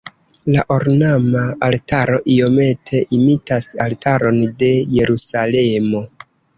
La 0.53 0.61
ornama 0.75 1.43
altaro 1.67 2.17
iomete 2.37 3.03
imitas 3.21 3.71
altaron 3.89 4.45
de 4.65 4.75
Jerusalemo. 4.99 6.07